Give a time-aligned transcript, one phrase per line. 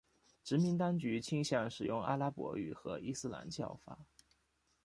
[0.43, 3.99] 殖民当局倾向使用阿拉伯语和伊斯兰教法。